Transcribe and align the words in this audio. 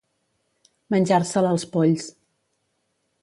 Menjar-se'l 0.95 1.49
els 1.51 1.67
polls. 1.75 2.07